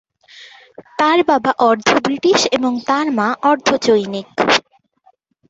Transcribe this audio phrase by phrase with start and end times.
[0.99, 4.27] তার বাবা অর্ধ ব্রিটিশ এবং তার মা অর্ধ চৈনিক।